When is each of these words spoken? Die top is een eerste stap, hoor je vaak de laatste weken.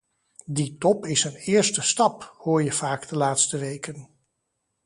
Die 0.45 0.77
top 0.77 1.05
is 1.05 1.23
een 1.23 1.35
eerste 1.35 1.81
stap, 1.81 2.33
hoor 2.37 2.63
je 2.63 2.71
vaak 2.71 3.07
de 3.07 3.17
laatste 3.17 3.57
weken. 3.57 4.09